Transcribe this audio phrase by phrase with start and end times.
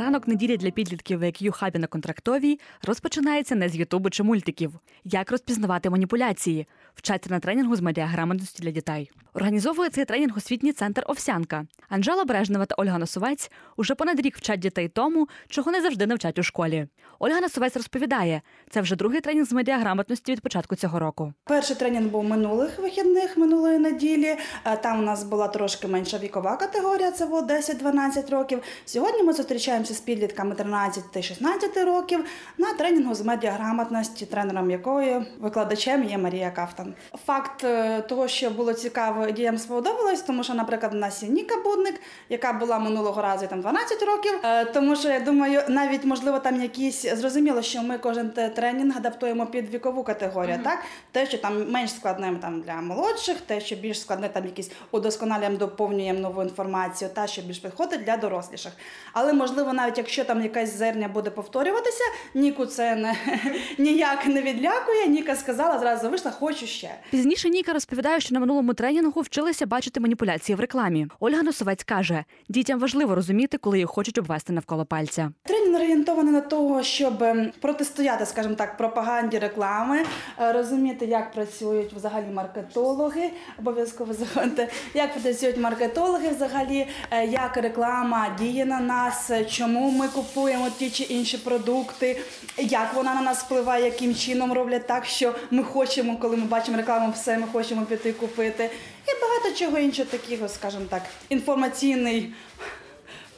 [0.00, 4.72] Ранок неділі для підлітків в хабі на контрактовій розпочинається не з Ютубу чи мультиків.
[5.04, 6.66] Як розпізнавати маніпуляції?
[6.94, 9.10] Вчаться на тренінгу з медіаграмотності для дітей.
[9.34, 11.66] Організовує цей тренінг освітній центр Овсянка.
[11.88, 16.38] Анжела Брежнева та Ольга Носовець уже понад рік вчать дітей тому, чого не завжди навчать
[16.38, 16.86] у школі.
[17.18, 21.32] Ольга Носовець розповідає, це вже другий тренінг з медіаграмотності від початку цього року.
[21.44, 24.36] Перший тренінг був минулих вихідних минулої неділі.
[24.64, 28.62] Е, Там у нас була трошки менша вікова категорія, це було 10-12 років.
[28.84, 32.24] Сьогодні ми зустрічаємося з підлітками 13-16 років
[32.58, 36.94] на тренінгу з медіаграмотності, тренером якої викладачем є Марія Кафтан.
[37.26, 41.28] Факт е, того, що було цікаво і діям сподобалось, тому що, наприклад, у нас є
[41.28, 44.32] Ніка Будник, яка була минулого разу там 12 років.
[44.44, 49.46] Е, Тому що я думаю, навіть можливо там якісь зрозуміло, що ми кожен тренінг адаптуємо
[49.46, 50.60] під вікову категорію.
[50.64, 50.78] Так,
[51.12, 55.56] те, що там менш складним там для молодших, те, що більш складне, там якісь удосконалюємо,
[55.56, 58.72] доповнюємо нову інформацію, та що більш підходить для доросліших.
[59.12, 63.14] Але можливо, навіть якщо там якась зерня буде повторюватися, Ніку це не
[63.78, 65.06] ніяк не відлякує.
[65.06, 66.90] Ніка сказала, зразу вийшла, хочу ще.
[67.10, 71.06] Пізніше Ніка розповідає, що на минулому тренінгу вчилися бачити маніпуляції в рекламі.
[71.20, 75.30] Ольга Носовець каже, дітям важливо розуміти, коли їх хочуть обвести навколо пальця.
[75.44, 80.04] Тренінг орієнтований на того, щоб ем, протистояти, скажімо так, пропаганді реклами,
[80.40, 88.36] е, розуміти, як працюють взагалі маркетологи, обов'язково заходьте, як працюють маркетологи взагалі, е, як реклама
[88.38, 92.20] діє на нас, е, чому ми купуємо ті чи інші продукти,
[92.58, 96.76] як вона на нас впливає, яким чином роблять так, що ми хочемо, коли ми бачимо
[96.76, 98.70] рекламу, все ми хочемо піти купити.
[99.08, 102.32] І багато чого іншого такого, скажімо так, інформаційний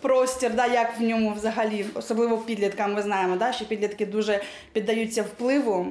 [0.01, 5.23] простір, да, як в ньому взагалі, особливо підліткам, ми знаємо, да, що підлітки дуже піддаються
[5.23, 5.87] впливу.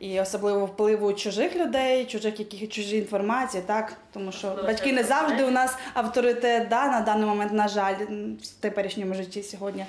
[0.00, 5.44] І особливо впливу чужих людей, чужих яких чужі інформації, так тому що батьки не завжди
[5.44, 7.94] у нас авторитет да, на даний момент, на жаль,
[8.42, 9.86] в теперішньому житті сьогодні.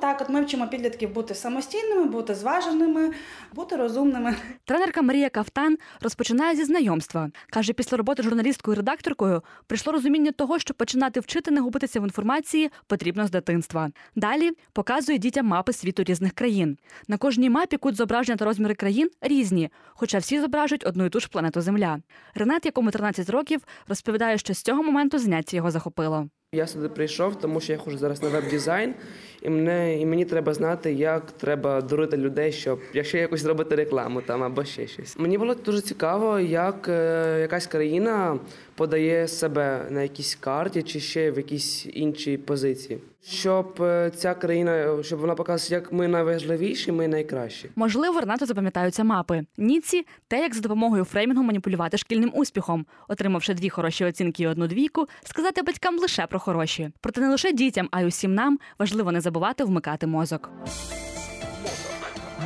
[0.00, 3.10] Так, от ми вчимо підлітків бути самостійними, бути зваженими,
[3.54, 4.34] бути розумними.
[4.64, 7.30] Тренерка Марія Кафтан розпочинає зі знайомства.
[7.50, 12.04] Каже, після роботи журналісткою і редакторкою прийшло розуміння того, що починати вчити не губитися в
[12.04, 13.90] інформації потрібно з дитинства.
[14.16, 16.78] Далі показує дітям мапи світу різних країн.
[17.08, 21.20] На кожній мапі кут зображення та розміри країн різні, хоча всі зображують одну і ту
[21.20, 21.98] ж планету Земля.
[22.34, 26.28] Ренат, якому 13 років, розповідає, що з цього моменту заняття його захопило.
[26.54, 28.94] Я сюди прийшов, тому що я хожу зараз на веб-дизайн,
[29.42, 34.22] і мене і мені треба знати, як треба дурити людей, щоб якщо якось зробити рекламу
[34.22, 35.18] там або ще щось.
[35.18, 38.38] Мені було дуже цікаво, як е, якась країна
[38.80, 42.98] подає себе на якійсь карті чи ще в якійсь іншій позиції.
[43.22, 47.70] Щоб е, ця країна, щоб вона показала, як ми найважливіші, ми найкращі.
[47.76, 49.44] Можливо, Ренату запам'ятаються мапи.
[49.58, 54.66] Ніці те, як за допомогою фреймінгу маніпулювати шкільним успіхом, отримавши дві хороші оцінки і одну
[54.66, 56.90] двійку, сказати батькам лише про хороші.
[57.00, 60.50] Проте не лише дітям, а й усім нам важливо не забувати вмикати мозок.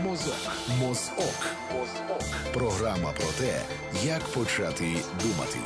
[0.05, 0.35] мозок.
[0.81, 1.15] Мозок.
[1.73, 2.21] Мозок.
[2.55, 3.61] Програма про те,
[4.07, 4.85] як почати
[5.23, 5.59] думати.